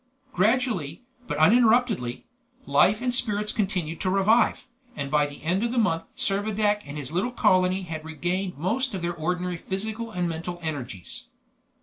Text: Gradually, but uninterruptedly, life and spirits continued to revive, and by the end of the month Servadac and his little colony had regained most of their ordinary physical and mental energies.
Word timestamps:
Gradually, 0.33 1.03
but 1.27 1.37
uninterruptedly, 1.37 2.25
life 2.65 3.03
and 3.03 3.13
spirits 3.13 3.51
continued 3.51 4.01
to 4.01 4.09
revive, 4.09 4.65
and 4.95 5.11
by 5.11 5.27
the 5.27 5.43
end 5.43 5.63
of 5.63 5.71
the 5.71 5.77
month 5.77 6.09
Servadac 6.15 6.81
and 6.87 6.97
his 6.97 7.11
little 7.11 7.29
colony 7.31 7.83
had 7.83 8.03
regained 8.03 8.57
most 8.57 8.95
of 8.95 9.03
their 9.03 9.13
ordinary 9.13 9.57
physical 9.57 10.09
and 10.09 10.27
mental 10.27 10.57
energies. 10.63 11.25